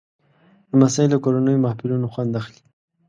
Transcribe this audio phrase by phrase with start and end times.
[0.71, 2.61] لمسی له کورنیو محفلونو خوند اخلي.